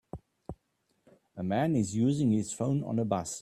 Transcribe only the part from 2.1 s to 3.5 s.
his phone on a bus.